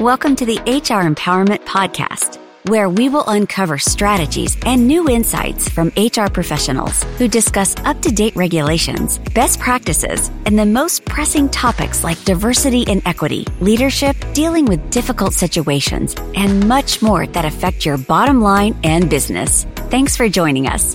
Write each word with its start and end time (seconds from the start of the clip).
Welcome 0.00 0.36
to 0.36 0.46
the 0.46 0.58
HR 0.60 1.02
Empowerment 1.02 1.64
Podcast, 1.64 2.38
where 2.68 2.88
we 2.88 3.08
will 3.08 3.24
uncover 3.26 3.78
strategies 3.78 4.56
and 4.64 4.86
new 4.86 5.08
insights 5.08 5.68
from 5.68 5.88
HR 5.96 6.30
professionals 6.32 7.02
who 7.18 7.26
discuss 7.26 7.74
up 7.78 8.00
to 8.02 8.12
date 8.12 8.36
regulations, 8.36 9.18
best 9.34 9.58
practices, 9.58 10.30
and 10.46 10.56
the 10.56 10.64
most 10.64 11.04
pressing 11.04 11.48
topics 11.48 12.04
like 12.04 12.22
diversity 12.22 12.84
and 12.86 13.02
equity, 13.06 13.44
leadership, 13.60 14.14
dealing 14.34 14.66
with 14.66 14.88
difficult 14.92 15.32
situations, 15.32 16.14
and 16.36 16.68
much 16.68 17.02
more 17.02 17.26
that 17.26 17.44
affect 17.44 17.84
your 17.84 17.98
bottom 17.98 18.40
line 18.40 18.78
and 18.84 19.10
business. 19.10 19.64
Thanks 19.90 20.16
for 20.16 20.28
joining 20.28 20.68
us. 20.68 20.94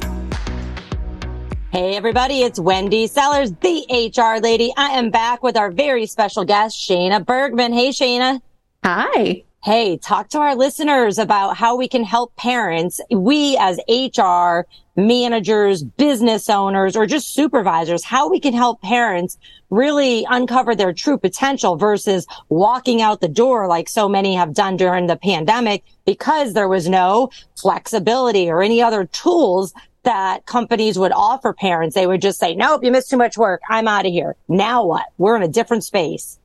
Hey 1.72 1.98
everybody, 1.98 2.44
it's 2.44 2.58
Wendy 2.58 3.08
Sellers, 3.08 3.52
the 3.52 3.86
HR 4.16 4.40
lady. 4.42 4.72
I 4.78 4.92
am 4.92 5.10
back 5.10 5.44
with 5.44 5.58
our 5.58 5.72
very 5.72 6.06
special 6.06 6.46
guest, 6.46 6.80
Shayna 6.80 7.26
Bergman. 7.26 7.74
Hey 7.74 7.90
Shayna. 7.90 8.40
Hi. 8.86 9.46
Hey, 9.64 9.96
talk 9.96 10.28
to 10.32 10.40
our 10.40 10.58
listeners 10.58 11.18
about 11.18 11.56
how 11.56 11.78
we 11.78 11.88
can 11.88 12.04
help 12.04 12.36
parents. 12.36 13.00
We 13.10 13.56
as 13.58 13.80
HR 13.88 14.68
managers, 14.98 15.84
business 15.84 16.50
owners, 16.50 16.98
or 16.98 17.06
just 17.06 17.34
supervisors, 17.34 18.04
how 18.04 18.30
we 18.30 18.42
can 18.42 18.54
help 18.54 18.82
parents 18.82 19.38
really 19.70 20.28
uncover 20.30 20.76
their 20.76 20.92
true 20.92 21.18
potential 21.18 21.78
versus 21.78 22.28
walking 22.50 23.02
out 23.02 23.22
the 23.22 23.30
door 23.30 23.68
like 23.68 23.88
so 23.88 24.10
many 24.10 24.36
have 24.36 24.54
done 24.54 24.76
during 24.76 25.08
the 25.08 25.16
pandemic 25.16 25.86
because 26.06 26.52
there 26.52 26.68
was 26.68 26.90
no 26.90 27.30
flexibility 27.56 28.50
or 28.50 28.62
any 28.62 28.82
other 28.82 29.06
tools 29.06 29.74
that 30.04 30.46
companies 30.46 31.00
would 31.00 31.14
offer 31.14 31.54
parents. 31.54 31.96
They 31.96 32.06
would 32.06 32.22
just 32.22 32.38
say, 32.38 32.54
nope, 32.54 32.84
you 32.84 32.92
missed 32.92 33.10
too 33.10 33.16
much 33.16 33.38
work. 33.38 33.62
I'm 33.70 33.88
out 33.88 34.06
of 34.06 34.12
here. 34.12 34.36
Now 34.50 34.86
what? 34.86 35.06
We're 35.18 35.38
in 35.38 35.44
a 35.44 35.48
different 35.48 35.86
space. 35.86 36.38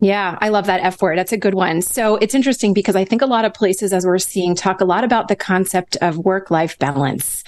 Yeah, 0.00 0.38
I 0.40 0.50
love 0.50 0.66
that 0.66 0.80
F 0.80 1.02
word. 1.02 1.18
That's 1.18 1.32
a 1.32 1.36
good 1.36 1.54
one. 1.54 1.82
So 1.82 2.16
it's 2.16 2.34
interesting 2.34 2.72
because 2.72 2.94
I 2.94 3.04
think 3.04 3.20
a 3.20 3.26
lot 3.26 3.44
of 3.44 3.52
places, 3.52 3.92
as 3.92 4.06
we're 4.06 4.18
seeing, 4.18 4.54
talk 4.54 4.80
a 4.80 4.84
lot 4.84 5.02
about 5.02 5.26
the 5.26 5.34
concept 5.34 5.96
of 6.00 6.18
work 6.18 6.52
life 6.52 6.78
balance. 6.78 7.42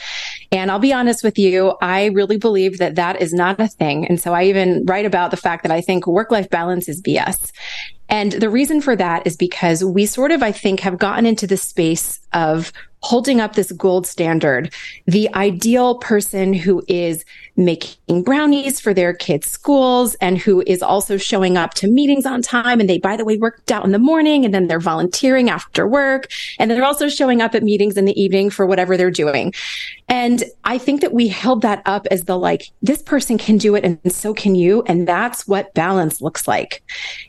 And 0.51 0.69
I'll 0.69 0.81
be 0.81 0.93
honest 0.93 1.23
with 1.23 1.39
you, 1.39 1.75
I 1.81 2.07
really 2.07 2.39
believe 2.39 2.79
that 2.79 2.97
that 2.97 3.23
is 3.23 3.33
not 3.33 3.61
a 3.61 3.69
thing. 3.69 4.05
And 4.09 4.21
so 4.21 4.35
I 4.35 4.45
even 4.45 4.85
write 4.85 5.07
about 5.07 5.31
the 5.31 5.37
fact 5.37 5.63
that 5.63 5.71
I 5.71 5.81
think 5.81 6.09
work 6.09 6.33
life 6.33 6.51
balance 6.51 6.89
is 6.89 7.01
BS. 7.01 7.53
And 8.11 8.33
the 8.33 8.51
reason 8.51 8.81
for 8.81 8.97
that 8.97 9.27
is 9.27 9.37
because 9.37 9.85
we 9.85 10.05
sort 10.05 10.33
of, 10.33 10.43
I 10.43 10.53
think, 10.53 10.81
have 10.81 10.99
gotten 10.99 11.25
into 11.25 11.47
the 11.47 11.57
space 11.57 12.21
of 12.33 12.73
holding 13.03 13.41
up 13.41 13.55
this 13.55 13.73
gold 13.73 14.07
standard, 14.07 14.73
the 15.07 15.33
ideal 15.35 15.97
person 15.99 16.53
who 16.53 16.83
is 16.87 17.25
making 17.57 18.23
brownies 18.23 18.79
for 18.79 18.93
their 18.93 19.15
kids' 19.15 19.49
schools 19.49 20.15
and 20.17 20.39
who 20.39 20.63
is 20.67 20.83
also 20.83 21.17
showing 21.17 21.57
up 21.57 21.75
to 21.75 21.89
meetings 21.89 22.27
on 22.27 22.43
time. 22.43 22.79
And 22.79 22.89
they, 22.89 22.99
by 22.99 23.17
the 23.17 23.25
way, 23.25 23.39
worked 23.39 23.73
out 23.73 23.85
in 23.85 23.93
the 23.93 23.99
morning 23.99 24.45
and 24.45 24.53
then 24.53 24.67
they're 24.67 24.81
volunteering 24.81 25.49
after 25.49 25.87
work. 25.87 26.29
And 26.59 26.71
they're 26.71 26.85
also 26.85 27.09
showing 27.09 27.41
up 27.41 27.55
at 27.55 27.63
meetings 27.63 27.97
in 27.97 28.05
the 28.05 28.21
evening 28.21 28.51
for 28.51 28.67
whatever 28.67 28.97
they're 28.97 29.11
doing. 29.11 29.55
And 30.09 30.45
I 30.65 30.77
think 30.77 31.01
that 31.01 31.13
we 31.13 31.29
held 31.29 31.63
that 31.63 31.83
up 31.87 32.07
as 32.11 32.25
the 32.25 32.37
like, 32.37 32.71
this 32.83 33.01
person 33.03 33.39
can 33.39 33.57
do 33.57 33.75
it 33.75 33.85
and 33.85 34.13
so 34.13 34.35
can 34.35 34.55
you. 34.55 34.83
And 34.83 35.09
that's 35.09 35.49
what 35.49 35.73
balance 35.73 36.21
looks 36.21 36.47
like. 36.47 36.83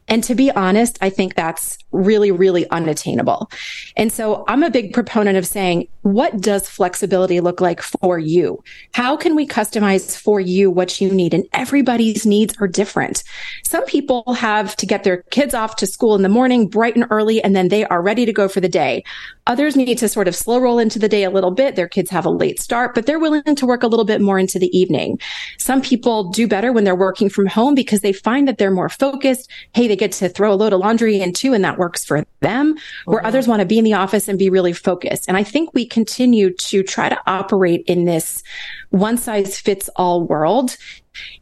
And 0.07 0.23
to 0.25 0.35
be 0.35 0.51
honest, 0.51 0.70
I 0.77 1.09
think 1.09 1.35
that's 1.35 1.77
really, 1.91 2.31
really 2.31 2.69
unattainable. 2.69 3.51
And 3.97 4.11
so 4.11 4.45
I'm 4.47 4.63
a 4.63 4.69
big 4.69 4.93
proponent 4.93 5.37
of 5.37 5.45
saying, 5.45 5.87
what 6.01 6.39
does 6.39 6.69
flexibility 6.69 7.41
look 7.41 7.61
like 7.61 7.81
for 7.81 8.17
you? 8.17 8.63
How 8.93 9.17
can 9.17 9.35
we 9.35 9.45
customize 9.45 10.17
for 10.17 10.39
you 10.39 10.71
what 10.71 11.01
you 11.01 11.11
need. 11.11 11.33
And 11.33 11.45
everybody's 11.53 12.25
needs 12.25 12.55
are 12.59 12.67
different. 12.67 13.23
Some 13.63 13.85
people 13.85 14.33
have 14.33 14.75
to 14.77 14.85
get 14.85 15.03
their 15.03 15.23
kids 15.23 15.53
off 15.53 15.75
to 15.77 15.87
school 15.87 16.15
in 16.15 16.21
the 16.21 16.29
morning, 16.29 16.67
bright 16.67 16.95
and 16.95 17.05
early, 17.09 17.41
and 17.43 17.55
then 17.55 17.67
they 17.67 17.85
are 17.85 18.01
ready 18.01 18.25
to 18.25 18.33
go 18.33 18.47
for 18.47 18.59
the 18.59 18.69
day. 18.69 19.03
Others 19.47 19.75
need 19.75 19.97
to 19.97 20.07
sort 20.07 20.27
of 20.27 20.35
slow 20.35 20.59
roll 20.59 20.79
into 20.79 20.99
the 20.99 21.09
day 21.09 21.23
a 21.23 21.29
little 21.29 21.51
bit. 21.51 21.75
Their 21.75 21.87
kids 21.87 22.09
have 22.09 22.25
a 22.25 22.29
late 22.29 22.59
start, 22.59 22.95
but 22.95 23.05
they're 23.05 23.19
willing 23.19 23.55
to 23.55 23.65
work 23.65 23.83
a 23.83 23.87
little 23.87 24.05
bit 24.05 24.21
more 24.21 24.39
into 24.39 24.59
the 24.59 24.75
evening. 24.77 25.19
Some 25.57 25.81
people 25.81 26.29
do 26.29 26.47
better 26.47 26.71
when 26.71 26.83
they're 26.83 26.95
working 26.95 27.29
from 27.29 27.47
home 27.47 27.75
because 27.75 28.01
they 28.01 28.13
find 28.13 28.47
that 28.47 28.57
they're 28.57 28.71
more 28.71 28.89
focused. 28.89 29.49
Hey, 29.73 29.87
they 29.87 29.95
get 29.95 30.11
to 30.13 30.29
throw 30.29 30.53
a 30.53 30.55
load 30.61 30.73
of 30.73 30.79
laundry 30.79 31.19
in 31.19 31.33
too, 31.33 31.53
and 31.53 31.63
that 31.63 31.77
works 31.77 32.05
for 32.05 32.25
them, 32.39 32.75
where 33.05 33.19
mm-hmm. 33.19 33.27
others 33.27 33.47
want 33.47 33.59
to 33.59 33.65
be 33.65 33.77
in 33.77 33.83
the 33.83 33.93
office 33.93 34.27
and 34.27 34.39
be 34.39 34.49
really 34.49 34.73
focused. 34.73 35.25
And 35.27 35.35
I 35.35 35.43
think 35.43 35.73
we 35.73 35.85
continue 35.85 36.53
to 36.53 36.83
try 36.83 37.09
to 37.09 37.19
operate 37.27 37.83
in 37.87 38.05
this 38.05 38.43
one 38.89 39.17
size 39.17 39.59
fits 39.59 39.89
all 39.95 40.23
world. 40.23 40.77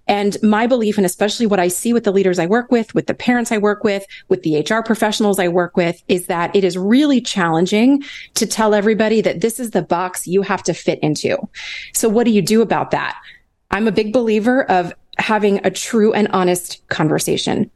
And 0.08 0.36
my 0.42 0.66
belief, 0.66 0.98
and 0.98 1.06
especially 1.06 1.46
what 1.46 1.60
I 1.60 1.68
see 1.68 1.94
with 1.94 2.04
the 2.04 2.12
leaders 2.12 2.40
I 2.40 2.48
work 2.48 2.72
with, 2.72 2.96
with 2.96 3.06
the 3.06 3.14
parents 3.14 3.52
I 3.52 3.60
work 3.60 3.84
with, 3.84 4.06
with 4.28 4.42
the 4.42 4.62
HR 4.62 4.82
professionals 4.82 5.38
I 5.38 5.48
work 5.48 5.78
with, 5.78 6.02
is 6.08 6.26
that 6.26 6.56
it 6.56 6.64
is 6.64 6.78
really 6.78 7.22
challenging 7.22 8.04
to 8.34 8.48
tell 8.48 8.74
everybody 8.74 9.22
that 9.22 9.42
this 9.42 9.60
is 9.60 9.72
the 9.72 9.84
box 9.84 10.26
you 10.26 10.42
have 10.42 10.64
to 10.64 10.74
fit 10.74 11.00
into. 11.04 11.38
So 11.94 12.10
what 12.10 12.24
do 12.24 12.32
you 12.32 12.42
do 12.42 12.62
about 12.62 12.92
that? 12.92 13.20
I'm 13.70 13.88
a 13.88 13.92
big 13.92 14.12
believer 14.12 14.64
of 14.64 14.94
having 15.20 15.64
a 15.64 15.70
true 15.70 16.14
and 16.14 16.28
honest 16.30 16.82
conversation. 16.88 17.70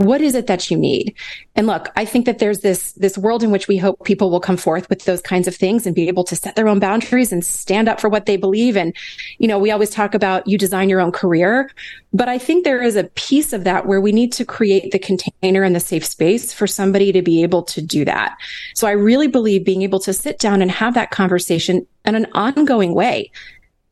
What 0.00 0.22
is 0.22 0.34
it 0.34 0.46
that 0.46 0.70
you 0.70 0.78
need? 0.78 1.14
And 1.56 1.66
look, 1.66 1.90
I 1.94 2.06
think 2.06 2.24
that 2.24 2.38
there's 2.38 2.60
this, 2.60 2.92
this 2.92 3.18
world 3.18 3.42
in 3.42 3.50
which 3.50 3.68
we 3.68 3.76
hope 3.76 4.02
people 4.02 4.30
will 4.30 4.40
come 4.40 4.56
forth 4.56 4.88
with 4.88 5.04
those 5.04 5.20
kinds 5.20 5.46
of 5.46 5.54
things 5.54 5.84
and 5.84 5.94
be 5.94 6.08
able 6.08 6.24
to 6.24 6.34
set 6.34 6.56
their 6.56 6.68
own 6.68 6.78
boundaries 6.78 7.32
and 7.32 7.44
stand 7.44 7.86
up 7.86 8.00
for 8.00 8.08
what 8.08 8.24
they 8.24 8.38
believe. 8.38 8.78
And, 8.78 8.96
you 9.36 9.46
know, 9.46 9.58
we 9.58 9.70
always 9.70 9.90
talk 9.90 10.14
about 10.14 10.48
you 10.48 10.56
design 10.56 10.88
your 10.88 11.02
own 11.02 11.12
career, 11.12 11.70
but 12.14 12.30
I 12.30 12.38
think 12.38 12.64
there 12.64 12.82
is 12.82 12.96
a 12.96 13.04
piece 13.04 13.52
of 13.52 13.64
that 13.64 13.84
where 13.84 14.00
we 14.00 14.10
need 14.10 14.32
to 14.32 14.44
create 14.46 14.90
the 14.90 14.98
container 14.98 15.62
and 15.62 15.76
the 15.76 15.80
safe 15.80 16.06
space 16.06 16.50
for 16.50 16.66
somebody 16.66 17.12
to 17.12 17.20
be 17.20 17.42
able 17.42 17.62
to 17.64 17.82
do 17.82 18.06
that. 18.06 18.38
So 18.74 18.88
I 18.88 18.92
really 18.92 19.28
believe 19.28 19.66
being 19.66 19.82
able 19.82 20.00
to 20.00 20.14
sit 20.14 20.38
down 20.38 20.62
and 20.62 20.70
have 20.70 20.94
that 20.94 21.10
conversation 21.10 21.86
in 22.06 22.14
an 22.14 22.26
ongoing 22.32 22.94
way 22.94 23.30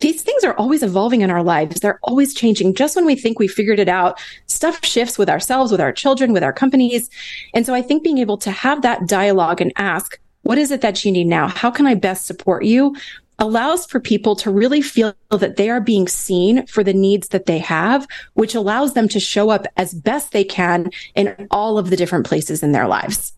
these 0.00 0.22
things 0.22 0.44
are 0.44 0.54
always 0.54 0.82
evolving 0.82 1.22
in 1.22 1.30
our 1.30 1.42
lives. 1.42 1.80
They're 1.80 1.98
always 2.02 2.34
changing. 2.34 2.74
Just 2.74 2.94
when 2.94 3.04
we 3.04 3.16
think 3.16 3.38
we 3.38 3.48
figured 3.48 3.80
it 3.80 3.88
out, 3.88 4.20
stuff 4.46 4.84
shifts 4.84 5.18
with 5.18 5.28
ourselves, 5.28 5.72
with 5.72 5.80
our 5.80 5.92
children, 5.92 6.32
with 6.32 6.44
our 6.44 6.52
companies. 6.52 7.10
And 7.52 7.66
so 7.66 7.74
I 7.74 7.82
think 7.82 8.04
being 8.04 8.18
able 8.18 8.38
to 8.38 8.50
have 8.50 8.82
that 8.82 9.06
dialogue 9.08 9.60
and 9.60 9.72
ask, 9.76 10.18
what 10.42 10.58
is 10.58 10.70
it 10.70 10.82
that 10.82 11.04
you 11.04 11.10
need 11.10 11.26
now? 11.26 11.48
How 11.48 11.70
can 11.70 11.86
I 11.86 11.94
best 11.94 12.26
support 12.26 12.64
you? 12.64 12.94
allows 13.40 13.86
for 13.86 14.00
people 14.00 14.34
to 14.34 14.50
really 14.50 14.82
feel 14.82 15.14
that 15.30 15.56
they 15.56 15.70
are 15.70 15.80
being 15.80 16.08
seen 16.08 16.66
for 16.66 16.82
the 16.82 16.92
needs 16.92 17.28
that 17.28 17.46
they 17.46 17.58
have, 17.58 18.06
which 18.34 18.54
allows 18.54 18.94
them 18.94 19.08
to 19.08 19.20
show 19.20 19.50
up 19.50 19.64
as 19.76 19.94
best 19.94 20.32
they 20.32 20.42
can 20.42 20.90
in 21.14 21.46
all 21.50 21.78
of 21.78 21.90
the 21.90 21.96
different 21.96 22.26
places 22.26 22.64
in 22.64 22.72
their 22.72 22.88
lives. 22.88 23.32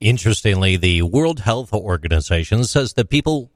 Interestingly, 0.00 0.76
the 0.76 1.02
World 1.02 1.40
Health 1.40 1.72
Organization 1.72 2.64
says 2.64 2.92
that 2.94 3.08
people 3.08 3.50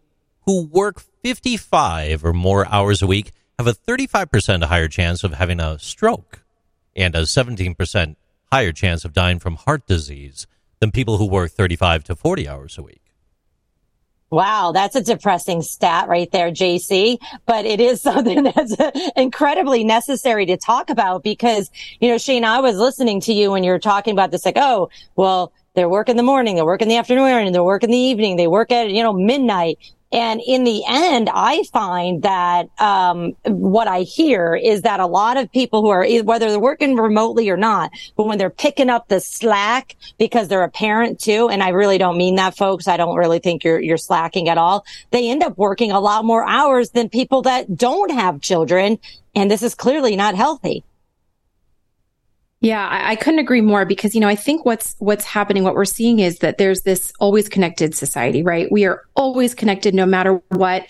who 0.47 0.67
work 0.67 1.01
55 1.01 2.25
or 2.25 2.33
more 2.33 2.67
hours 2.73 3.03
a 3.03 3.07
week 3.07 3.33
have 3.59 3.67
a 3.67 3.73
35% 3.73 4.65
higher 4.65 4.89
chance 4.89 5.25
of 5.25 5.35
having 5.35 5.61
a 5.61 5.79
stroke 5.79 6.43
and 6.95 7.15
a 7.15 7.23
17% 7.23 8.17
higher 8.53 8.73
chance 8.73 9.05
of 9.05 9.13
dying 9.13 9.39
from 9.39 9.57
heart 9.57 9.87
disease 9.87 10.47
than 10.81 10.91
people 10.91 11.19
who 11.19 11.27
work 11.27 11.51
35 11.51 12.05
to 12.05 12.17
40 12.17 12.49
hours 12.49 12.79
a 12.79 12.83
week. 12.83 13.03
Wow, 14.29 14.73
that's 14.73 14.97
a 14.97 15.03
depressing 15.03 15.63
stat 15.63 16.09
right 16.09 16.31
there, 16.33 16.51
JC. 16.51 17.19
But 17.47 17.65
it 17.65 17.81
is 17.81 18.03
something 18.03 18.43
that's 18.43 18.75
incredibly 19.17 19.85
necessary 19.85 20.47
to 20.47 20.57
talk 20.57 20.91
about 20.91 21.23
because, 21.23 21.71
you 22.01 22.09
know, 22.09 22.19
Shane, 22.19 22.45
I 22.45 22.61
was 22.61 22.77
listening 22.77 23.21
to 23.23 23.33
you 23.33 23.53
when 23.53 23.63
you 23.65 23.71
were 23.71 23.79
talking 23.79 24.13
about 24.13 24.31
this, 24.31 24.45
like, 24.45 24.59
oh, 24.59 24.91
well, 25.15 25.53
they 25.75 25.85
work 25.85 26.09
in 26.09 26.17
the 26.17 26.23
morning, 26.23 26.57
they 26.57 26.63
work 26.63 26.83
in 26.83 26.89
the 26.89 26.97
afternoon, 26.97 27.47
and 27.47 27.55
they 27.55 27.61
work 27.61 27.85
in 27.85 27.91
the 27.91 27.99
evening, 27.99 28.37
they 28.37 28.47
work 28.47 28.73
at, 28.73 28.91
you 28.91 29.03
know, 29.03 29.13
midnight. 29.13 29.79
And 30.13 30.41
in 30.47 30.63
the 30.65 30.85
end, 30.89 31.29
I 31.33 31.65
find 31.73 32.23
that 32.23 32.69
um, 32.81 33.37
what 33.45 33.89
I 33.89 34.03
hear 34.03 34.55
is 34.55 34.83
that 34.83 35.01
a 35.01 35.07
lot 35.07 35.37
of 35.37 35.51
people 35.51 35.83
who 35.83 35.89
are 35.89 36.07
whether 36.23 36.49
they're 36.49 36.61
working 36.61 36.95
remotely 36.95 37.51
or 37.51 37.57
not, 37.57 37.91
but 38.17 38.27
when 38.27 38.39
they're 38.39 38.49
picking 38.49 38.89
up 38.89 39.09
the 39.09 39.21
slack 39.21 39.97
because 40.17 40.47
they're 40.47 40.63
a 40.63 40.71
parent 40.71 41.19
too, 41.19 41.49
and 41.49 41.63
I 41.63 41.71
really 41.71 41.99
don't 41.99 42.17
mean 42.17 42.37
that, 42.37 42.57
folks. 42.57 42.87
I 42.87 42.97
don't 42.97 43.17
really 43.17 43.41
think 43.41 43.65
you're 43.65 43.81
you're 43.81 43.97
slacking 43.97 44.49
at 44.49 44.59
all. 44.59 44.85
They 45.11 45.29
end 45.29 45.43
up 45.43 45.59
working 45.59 45.91
a 45.91 46.01
lot 46.01 46.25
more 46.25 46.47
hours 46.47 46.91
than 46.91 47.09
people 47.09 47.43
that 47.43 47.77
don't 47.77 48.13
have 48.13 48.41
children, 48.41 48.99
and 49.35 49.51
this 49.51 49.63
is 49.63 49.75
clearly 49.75 50.15
not 50.15 50.37
healthy. 50.37 50.85
Yeah, 52.61 52.87
I, 52.89 53.13
I, 53.13 53.17
couldn't 53.17 53.41
agree 53.41 53.61
more 53.61 53.85
because, 53.85 54.15
you 54.15 54.21
know, 54.21 54.29
I 54.29 54.35
think 54.35 54.65
what's, 54.65 54.97
what's 54.99 55.27
happening, 55.27 55.63
what 55.63 55.75
we're 55.75 55.85
seeing 55.85 56.21
is 56.21 56.39
that 56.39 56.57
there's 56.57 56.83
this 56.83 57.13
always 57.21 57.51
connected 57.51 57.95
society, 57.95 58.43
right? 58.43 58.73
We 58.73 58.87
are 58.87 59.03
always 59.15 59.55
connected 59.55 59.95
no 59.95 60.07
matter 60.07 60.41
what. 60.49 60.87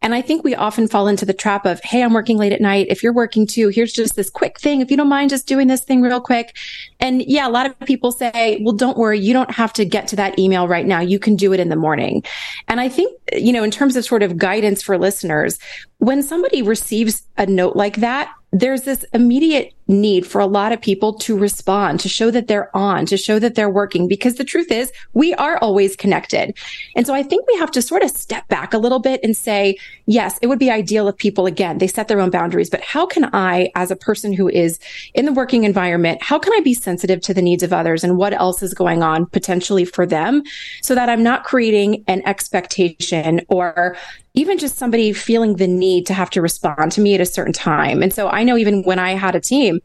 And 0.00 0.14
I 0.14 0.22
think 0.22 0.44
we 0.44 0.54
often 0.54 0.86
fall 0.86 1.08
into 1.08 1.26
the 1.26 1.32
trap 1.32 1.66
of, 1.66 1.80
Hey, 1.82 2.02
I'm 2.02 2.12
working 2.12 2.36
late 2.36 2.52
at 2.52 2.60
night. 2.60 2.86
If 2.88 3.02
you're 3.02 3.12
working 3.12 3.46
too, 3.46 3.68
here's 3.68 3.92
just 3.92 4.14
this 4.14 4.30
quick 4.30 4.60
thing. 4.60 4.80
If 4.80 4.90
you 4.90 4.96
don't 4.96 5.08
mind 5.08 5.30
just 5.30 5.46
doing 5.46 5.66
this 5.66 5.80
thing 5.80 6.02
real 6.02 6.20
quick. 6.20 6.56
And 7.00 7.22
yeah, 7.22 7.48
a 7.48 7.50
lot 7.50 7.66
of 7.66 7.78
people 7.80 8.12
say, 8.12 8.60
well, 8.62 8.74
don't 8.74 8.96
worry. 8.96 9.18
You 9.18 9.32
don't 9.32 9.50
have 9.50 9.72
to 9.74 9.84
get 9.84 10.06
to 10.08 10.16
that 10.16 10.38
email 10.38 10.68
right 10.68 10.86
now. 10.86 11.00
You 11.00 11.18
can 11.18 11.36
do 11.36 11.52
it 11.52 11.58
in 11.58 11.68
the 11.68 11.76
morning. 11.76 12.22
And 12.68 12.80
I 12.80 12.88
think, 12.88 13.18
you 13.32 13.52
know, 13.52 13.64
in 13.64 13.70
terms 13.70 13.96
of 13.96 14.04
sort 14.04 14.22
of 14.22 14.36
guidance 14.36 14.82
for 14.82 14.98
listeners, 14.98 15.58
when 15.98 16.22
somebody 16.22 16.62
receives 16.62 17.26
a 17.36 17.46
note 17.46 17.74
like 17.74 17.96
that, 17.96 18.32
there's 18.52 18.82
this 18.82 19.04
immediate 19.12 19.74
need 19.88 20.26
for 20.26 20.40
a 20.40 20.46
lot 20.46 20.70
of 20.70 20.80
people 20.80 21.14
to 21.14 21.36
respond, 21.36 21.98
to 22.00 22.08
show 22.08 22.30
that 22.30 22.46
they're 22.46 22.74
on, 22.76 23.06
to 23.06 23.16
show 23.16 23.38
that 23.38 23.54
they're 23.54 23.70
working, 23.70 24.06
because 24.06 24.34
the 24.34 24.44
truth 24.44 24.70
is 24.70 24.92
we 25.14 25.34
are 25.34 25.58
always 25.58 25.96
connected. 25.96 26.56
And 26.94 27.06
so 27.06 27.14
I 27.14 27.22
think 27.22 27.46
we 27.48 27.58
have 27.58 27.70
to 27.72 27.82
sort 27.82 28.02
of 28.02 28.10
step 28.10 28.46
back 28.48 28.74
a 28.74 28.78
little 28.78 28.98
bit 28.98 29.20
and 29.22 29.36
say, 29.36 29.78
yes, 30.06 30.38
it 30.42 30.46
would 30.46 30.58
be 30.58 30.70
ideal 30.70 31.08
if 31.08 31.16
people, 31.16 31.46
again, 31.46 31.78
they 31.78 31.86
set 31.86 32.08
their 32.08 32.20
own 32.20 32.30
boundaries, 32.30 32.70
but 32.70 32.82
how 32.82 33.06
can 33.06 33.30
I, 33.34 33.70
as 33.74 33.90
a 33.90 33.96
person 33.96 34.32
who 34.32 34.48
is 34.48 34.78
in 35.14 35.24
the 35.24 35.32
working 35.32 35.64
environment, 35.64 36.22
how 36.22 36.38
can 36.38 36.52
I 36.52 36.60
be 36.60 36.74
sensitive 36.74 37.20
to 37.22 37.34
the 37.34 37.42
needs 37.42 37.62
of 37.62 37.72
others 37.72 38.04
and 38.04 38.18
what 38.18 38.34
else 38.34 38.62
is 38.62 38.74
going 38.74 39.02
on 39.02 39.26
potentially 39.26 39.84
for 39.84 40.04
them 40.04 40.42
so 40.82 40.94
that 40.94 41.08
I'm 41.08 41.22
not 41.22 41.44
creating 41.44 42.04
an 42.06 42.22
expectation 42.26 43.40
or 43.48 43.96
even 44.34 44.58
just 44.58 44.76
somebody 44.76 45.12
feeling 45.12 45.56
the 45.56 45.66
need 45.66 46.06
to 46.06 46.14
have 46.14 46.30
to 46.30 46.40
respond 46.40 46.92
to 46.92 47.00
me 47.00 47.14
at 47.14 47.20
a 47.20 47.26
certain 47.26 47.52
time. 47.52 48.02
And 48.02 48.12
so 48.12 48.28
I 48.28 48.44
know 48.44 48.56
even 48.56 48.84
when 48.84 48.98
I 48.98 49.12
had 49.12 49.34
a 49.34 49.40
team, 49.40 49.77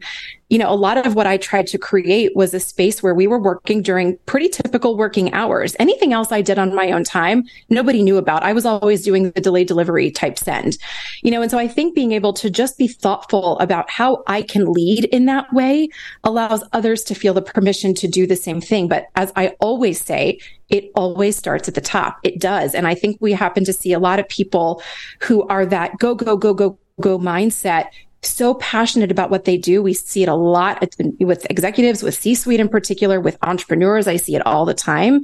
you 0.54 0.60
know, 0.60 0.70
a 0.70 0.76
lot 0.76 1.04
of 1.04 1.16
what 1.16 1.26
I 1.26 1.38
tried 1.38 1.66
to 1.68 1.80
create 1.80 2.36
was 2.36 2.54
a 2.54 2.60
space 2.60 3.02
where 3.02 3.16
we 3.16 3.26
were 3.26 3.40
working 3.40 3.82
during 3.82 4.20
pretty 4.28 4.50
typical 4.50 4.96
working 4.96 5.34
hours. 5.34 5.76
Anything 5.80 6.14
else 6.14 6.32
I 6.32 6.44
did 6.44 6.60
on 6.60 6.76
my 6.76 6.92
own 6.92 7.04
time, 7.04 7.46
nobody 7.70 8.04
knew 8.04 8.18
about. 8.18 8.44
I 8.44 8.54
was 8.54 8.64
always 8.64 9.04
doing 9.04 9.32
the 9.32 9.42
delayed 9.42 9.68
delivery 9.68 10.12
type 10.12 10.38
send, 10.38 10.78
you 11.24 11.32
know, 11.32 11.42
and 11.42 11.50
so 11.50 11.58
I 11.58 11.68
think 11.68 11.96
being 11.96 12.12
able 12.12 12.34
to 12.34 12.52
just 12.52 12.78
be 12.78 12.88
thoughtful 12.88 13.58
about 13.58 13.90
how 13.90 14.22
I 14.28 14.44
can 14.44 14.72
lead 14.72 15.06
in 15.06 15.26
that 15.26 15.52
way 15.54 15.90
allows 16.24 16.64
others 16.72 17.04
to 17.06 17.16
feel 17.16 17.34
the 17.34 17.42
permission 17.42 17.96
to 17.96 18.08
do 18.08 18.28
the 18.28 18.36
same 18.36 18.62
thing. 18.62 18.88
But 18.88 19.08
as 19.16 19.32
I 19.36 19.56
always 19.60 20.00
say, 20.00 20.40
it 20.70 20.92
always 20.96 21.36
starts 21.36 21.68
at 21.68 21.74
the 21.74 21.82
top. 21.82 22.20
It 22.22 22.40
does. 22.40 22.76
And 22.76 22.86
I 22.86 22.94
think 22.94 23.18
we 23.20 23.32
happen 23.32 23.66
to 23.66 23.74
see 23.74 23.92
a 23.92 24.00
lot 24.00 24.20
of 24.20 24.30
people 24.30 24.84
who 25.22 25.48
are 25.48 25.66
that 25.66 25.98
go, 25.98 26.14
go, 26.14 26.38
go, 26.38 26.54
go, 26.54 26.78
go 27.02 27.18
mindset 27.18 27.88
so 28.30 28.56
passionate 28.56 29.12
about 29.12 29.30
what 29.30 29.46
they 29.46 29.58
do. 29.58 29.82
We 29.82 29.94
see 29.94 30.24
it 30.24 30.30
a 30.30 30.36
lot 30.36 30.82
with 31.20 31.50
executives, 31.50 32.04
with 32.04 32.16
C 32.16 32.36
suite 32.36 32.60
in 32.60 32.70
particular, 32.70 33.20
with 33.20 33.38
entrepreneurs. 33.42 34.08
I 34.08 34.18
see 34.18 34.36
it 34.36 34.46
all 34.46 34.66
the 34.66 34.74
time. 34.74 35.22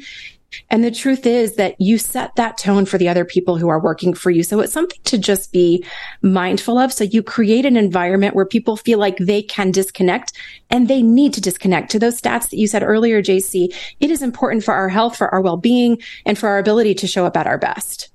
And 0.69 0.83
the 0.83 0.91
truth 0.91 1.27
is 1.27 1.55
that 1.55 1.79
you 1.79 1.97
set 1.97 2.35
that 2.35 2.57
tone 2.57 2.85
for 2.85 2.97
the 2.97 3.07
other 3.07 3.23
people 3.23 3.57
who 3.57 3.69
are 3.69 3.79
working 3.79 4.13
for 4.13 4.31
you. 4.31 4.41
So 4.41 4.59
it's 4.59 4.73
something 4.73 4.99
to 5.03 5.17
just 5.17 5.51
be 5.51 5.85
mindful 6.23 6.79
of. 6.79 6.91
So 6.91 7.03
you 7.03 7.21
create 7.21 7.65
an 7.65 7.77
environment 7.77 8.35
where 8.35 8.45
people 8.45 8.75
feel 8.75 8.97
like 8.97 9.17
they 9.17 9.43
can 9.43 9.71
disconnect 9.71 10.33
and 10.71 10.87
they 10.87 11.01
need 11.03 11.33
to 11.35 11.41
disconnect 11.41 11.91
to 11.91 11.99
those 11.99 12.19
stats 12.19 12.49
that 12.49 12.57
you 12.57 12.67
said 12.67 12.83
earlier, 12.83 13.21
JC. 13.21 13.73
It 13.99 14.09
is 14.09 14.21
important 14.23 14.63
for 14.63 14.73
our 14.73 14.89
health, 14.89 15.17
for 15.17 15.29
our 15.29 15.41
well-being 15.41 16.01
and 16.25 16.37
for 16.37 16.49
our 16.49 16.57
ability 16.57 16.95
to 16.95 17.07
show 17.07 17.25
up 17.25 17.37
at 17.37 17.45
our 17.45 17.59
best. 17.59 18.09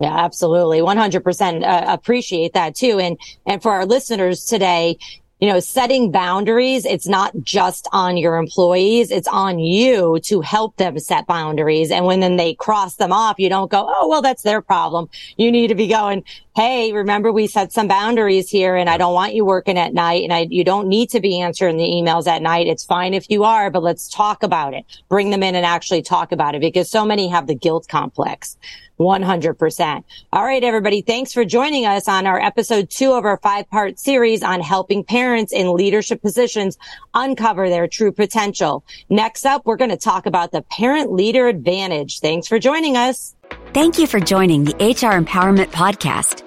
Yeah, 0.00 0.14
absolutely. 0.14 0.80
100% 0.80 1.62
uh, 1.62 1.92
appreciate 1.92 2.52
that 2.52 2.74
too. 2.74 2.98
And, 2.98 3.18
and 3.46 3.62
for 3.62 3.72
our 3.72 3.86
listeners 3.86 4.44
today, 4.44 4.98
you 5.40 5.48
know, 5.48 5.60
setting 5.60 6.10
boundaries, 6.10 6.86
it's 6.86 7.06
not 7.06 7.32
just 7.42 7.88
on 7.92 8.16
your 8.16 8.36
employees. 8.36 9.10
It's 9.10 9.28
on 9.28 9.58
you 9.58 10.18
to 10.20 10.40
help 10.40 10.76
them 10.76 10.98
set 10.98 11.26
boundaries. 11.26 11.90
And 11.90 12.06
when 12.06 12.20
then 12.20 12.36
they 12.36 12.54
cross 12.54 12.96
them 12.96 13.12
off, 13.12 13.38
you 13.38 13.50
don't 13.50 13.70
go, 13.70 13.86
Oh, 13.86 14.08
well, 14.08 14.22
that's 14.22 14.42
their 14.42 14.62
problem. 14.62 15.08
You 15.36 15.52
need 15.52 15.68
to 15.68 15.74
be 15.74 15.88
going, 15.88 16.24
Hey, 16.56 16.90
remember 16.90 17.30
we 17.30 17.48
set 17.48 17.70
some 17.70 17.86
boundaries 17.86 18.48
here 18.48 18.76
and 18.76 18.88
I 18.88 18.96
don't 18.96 19.12
want 19.12 19.34
you 19.34 19.44
working 19.44 19.76
at 19.76 19.92
night 19.92 20.22
and 20.22 20.32
I, 20.32 20.46
you 20.48 20.64
don't 20.64 20.88
need 20.88 21.10
to 21.10 21.20
be 21.20 21.38
answering 21.38 21.76
the 21.76 21.84
emails 21.84 22.26
at 22.26 22.40
night. 22.40 22.66
It's 22.66 22.82
fine 22.82 23.12
if 23.12 23.28
you 23.28 23.44
are, 23.44 23.70
but 23.70 23.82
let's 23.82 24.08
talk 24.08 24.42
about 24.42 24.72
it. 24.72 24.86
Bring 25.10 25.28
them 25.28 25.42
in 25.42 25.54
and 25.54 25.66
actually 25.66 26.00
talk 26.00 26.32
about 26.32 26.54
it 26.54 26.62
because 26.62 26.90
so 26.90 27.04
many 27.04 27.28
have 27.28 27.46
the 27.46 27.54
guilt 27.54 27.88
complex. 27.88 28.56
100%. 28.98 30.04
All 30.32 30.44
right, 30.44 30.64
everybody. 30.64 31.02
Thanks 31.02 31.34
for 31.34 31.44
joining 31.44 31.84
us 31.84 32.08
on 32.08 32.26
our 32.26 32.40
episode 32.40 32.88
two 32.88 33.12
of 33.12 33.26
our 33.26 33.36
five 33.42 33.68
part 33.68 33.98
series 33.98 34.42
on 34.42 34.60
helping 34.62 35.04
parents 35.04 35.52
in 35.52 35.74
leadership 35.74 36.22
positions 36.22 36.78
uncover 37.12 37.68
their 37.68 37.86
true 37.86 38.12
potential. 38.12 38.82
Next 39.10 39.44
up, 39.44 39.66
we're 39.66 39.76
going 39.76 39.90
to 39.90 39.98
talk 39.98 40.24
about 40.24 40.52
the 40.52 40.62
parent 40.62 41.12
leader 41.12 41.48
advantage. 41.48 42.20
Thanks 42.20 42.48
for 42.48 42.58
joining 42.58 42.96
us. 42.96 43.34
Thank 43.74 43.98
you 43.98 44.06
for 44.06 44.20
joining 44.20 44.64
the 44.64 44.74
HR 44.74 45.20
Empowerment 45.20 45.66
Podcast, 45.66 46.42